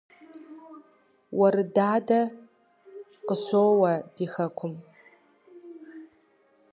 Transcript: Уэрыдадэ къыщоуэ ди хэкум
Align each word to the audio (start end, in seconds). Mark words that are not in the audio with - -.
Уэрыдадэ 1.37 2.21
къыщоуэ 3.27 3.93
ди 4.15 4.25
хэкум 4.33 4.73